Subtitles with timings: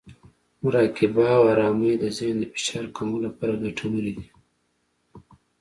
[0.63, 4.27] مراقبه او ارامۍ د ذهن د فشار کمولو لپاره ګټورې دي.